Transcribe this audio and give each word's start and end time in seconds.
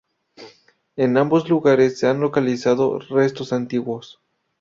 En 0.95 1.15
ambos 1.17 1.47
lugares 1.47 1.99
se 1.99 2.07
han 2.07 2.21
localizado 2.21 2.97
restos 3.11 3.53
antiguos. 3.53 4.19